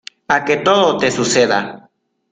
a 0.35 0.37
que 0.45 0.55
todo 0.67 0.87
te 1.01 1.09
suceda. 1.17 1.59